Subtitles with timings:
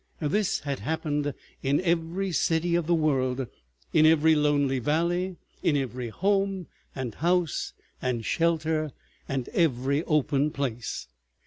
[0.23, 1.31] This had happened
[1.61, 3.45] in every city of the world,
[3.93, 8.93] in every lonely valley, in every home and house and shelter
[9.29, 11.05] and every open place.